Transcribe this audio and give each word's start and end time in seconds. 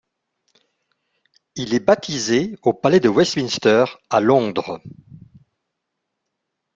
Il 1.53 1.75
est 1.75 1.79
baptisé 1.79 2.57
au 2.63 2.73
Palais 2.73 2.99
de 2.99 3.07
Westminster 3.07 3.85
à 4.09 4.19
Londres. 4.19 4.81